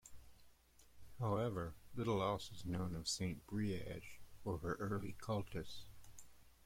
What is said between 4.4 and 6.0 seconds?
or her early cultus.